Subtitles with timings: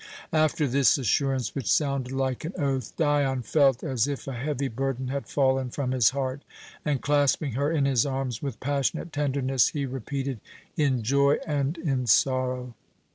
[0.33, 5.09] After this assurance, which sounded like an oath, Dion felt as if a heavy burden
[5.09, 6.41] had fallen from his heart,
[6.83, 10.39] and clasping her in his arms with passionate tenderness, he repeated,
[10.75, 12.73] "In joy and in sorrow!"